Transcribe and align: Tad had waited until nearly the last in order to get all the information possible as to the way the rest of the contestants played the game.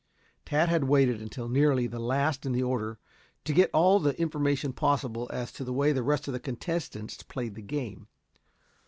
Tad 0.45 0.67
had 0.67 0.85
waited 0.85 1.21
until 1.21 1.47
nearly 1.47 1.85
the 1.85 1.99
last 1.99 2.43
in 2.47 2.59
order 2.59 2.97
to 3.45 3.53
get 3.53 3.69
all 3.71 3.99
the 3.99 4.19
information 4.19 4.73
possible 4.73 5.29
as 5.31 5.51
to 5.51 5.63
the 5.63 5.73
way 5.73 5.91
the 5.91 6.01
rest 6.01 6.27
of 6.27 6.33
the 6.33 6.39
contestants 6.39 7.21
played 7.21 7.53
the 7.53 7.61
game. 7.61 8.07